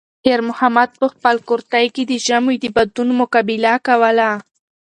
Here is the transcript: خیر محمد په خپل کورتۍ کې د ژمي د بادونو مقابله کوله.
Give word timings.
خیر 0.23 0.39
محمد 0.49 0.89
په 0.99 1.07
خپل 1.13 1.35
کورتۍ 1.47 1.85
کې 1.95 2.03
د 2.05 2.13
ژمي 2.25 2.55
د 2.59 2.65
بادونو 2.75 3.13
مقابله 3.21 3.73
کوله. 3.87 4.29